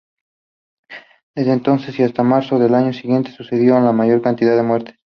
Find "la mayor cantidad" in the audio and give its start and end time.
3.85-4.55